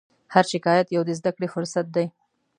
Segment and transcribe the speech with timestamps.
[0.33, 2.05] هر شکایت یو د زدهکړې فرصت دی.